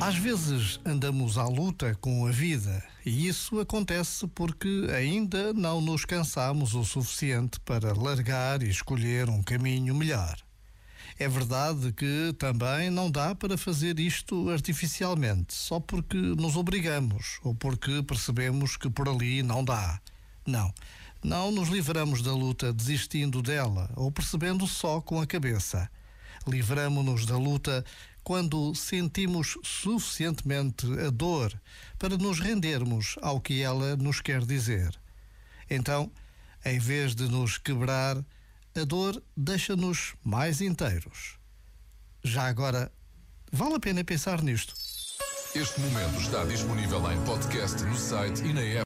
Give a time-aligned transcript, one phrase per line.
[0.00, 6.04] Às vezes andamos à luta com a vida e isso acontece porque ainda não nos
[6.04, 10.36] cansamos o suficiente para largar e escolher um caminho melhor.
[11.18, 17.52] É verdade que também não dá para fazer isto artificialmente, só porque nos obrigamos ou
[17.52, 20.00] porque percebemos que por ali não dá.
[20.46, 20.72] Não,
[21.22, 25.90] não nos livramos da luta desistindo dela ou percebendo só com a cabeça.
[26.46, 27.84] Livramo-nos da luta
[28.22, 31.52] quando sentimos suficientemente a dor
[31.98, 34.98] para nos rendermos ao que ela nos quer dizer.
[35.68, 36.10] Então,
[36.64, 38.16] em vez de nos quebrar,
[38.74, 41.38] a dor deixa-nos mais inteiros.
[42.22, 42.92] Já agora,
[43.50, 44.74] vale a pena pensar nisto.
[45.54, 48.76] Este momento está disponível em podcast no site e na app.